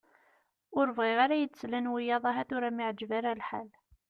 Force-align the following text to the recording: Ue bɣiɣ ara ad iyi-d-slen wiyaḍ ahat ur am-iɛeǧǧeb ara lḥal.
Ue 0.77 0.85
bɣiɣ 0.97 1.17
ara 1.25 1.33
ad 1.35 1.39
iyi-d-slen 1.39 1.91
wiyaḍ 1.93 2.23
ahat 2.29 2.49
ur 2.55 2.63
am-iɛeǧǧeb 2.69 3.11
ara 3.17 3.39
lḥal. 3.39 3.69